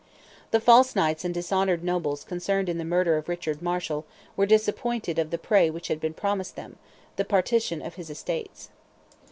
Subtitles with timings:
[0.49, 4.03] The false knights and dishonoured nobles concerned in the murder of Richard Marshal
[4.35, 8.69] were disappointed of the prey which had been promised them—the partition of his estates.